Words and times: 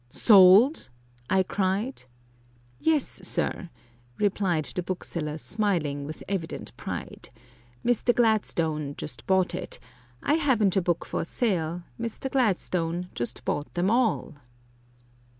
"Sold?" 0.09 0.89
I 1.29 1.43
cried. 1.43 2.05
"Yes, 2.79 3.05
sir," 3.21 3.69
replied 4.17 4.65
the 4.65 4.81
bookseller, 4.81 5.37
smiling 5.37 6.05
with 6.05 6.23
evident 6.27 6.75
pride; 6.75 7.29
"Mr. 7.85 8.15
Gladstone 8.15 8.95
just 8.97 9.27
bought 9.27 9.53
it; 9.53 9.77
I 10.23 10.33
haven't 10.41 10.75
a 10.75 10.81
book 10.81 11.05
for 11.05 11.23
sale 11.23 11.83
Mr. 11.99 12.31
Gladstone 12.31 13.11
just 13.13 13.45
bought 13.45 13.71
them 13.75 13.91
ALL!" 13.91 14.33